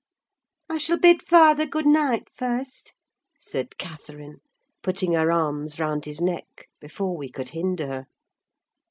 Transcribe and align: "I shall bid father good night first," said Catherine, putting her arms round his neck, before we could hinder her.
"I 0.67 0.79
shall 0.79 0.97
bid 0.97 1.21
father 1.21 1.67
good 1.67 1.85
night 1.85 2.27
first," 2.33 2.95
said 3.37 3.77
Catherine, 3.77 4.39
putting 4.81 5.13
her 5.13 5.31
arms 5.31 5.79
round 5.79 6.05
his 6.05 6.19
neck, 6.19 6.69
before 6.79 7.15
we 7.15 7.29
could 7.29 7.49
hinder 7.49 7.85
her. 7.85 8.05